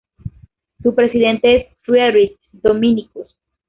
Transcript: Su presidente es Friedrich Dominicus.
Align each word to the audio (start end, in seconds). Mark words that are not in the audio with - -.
Su 0.81 0.95
presidente 0.95 1.55
es 1.57 1.65
Friedrich 1.83 2.35
Dominicus. 2.51 3.35